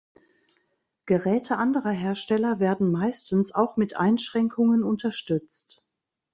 Geräte 1.05 1.59
anderer 1.59 1.91
Hersteller 1.91 2.59
werden 2.59 2.89
meistens 2.91 3.53
auch 3.53 3.77
mit 3.77 3.95
Einschränkungen 3.97 4.83
unterstützt. 4.83 5.85